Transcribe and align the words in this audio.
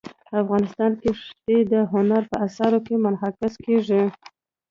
افغانستان 0.41 0.91
کې 1.01 1.09
ښتې 1.23 1.57
د 1.71 1.73
هنر 1.91 2.23
په 2.31 2.35
اثار 2.47 2.73
کې 2.85 2.95
منعکس 3.03 3.53
کېږي. 3.65 4.03